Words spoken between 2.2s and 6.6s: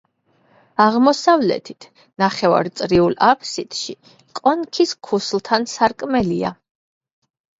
ნახევარწრიულ აფსიდში, კონქის ქუსლთან სარკმელია.